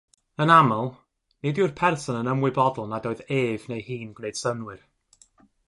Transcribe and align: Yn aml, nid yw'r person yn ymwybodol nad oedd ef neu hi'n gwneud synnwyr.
Yn 0.43 0.53
aml, 0.53 0.87
nid 1.47 1.61
yw'r 1.61 1.73
person 1.81 2.19
yn 2.21 2.31
ymwybodol 2.33 2.89
nad 2.95 3.07
oedd 3.13 3.23
ef 3.39 3.69
neu 3.73 3.87
hi'n 3.91 4.17
gwneud 4.21 4.41
synnwyr. 4.43 4.85